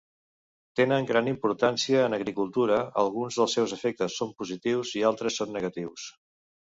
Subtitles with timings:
[0.79, 6.07] Tenen gran importància en agricultura, alguns dels seus efectes són positius i altres són negatius.